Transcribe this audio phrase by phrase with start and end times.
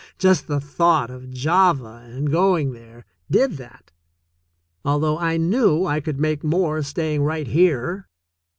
[0.17, 3.91] Just the thought of Java and going there did that,
[4.83, 8.07] although I knew I could make more staying right here.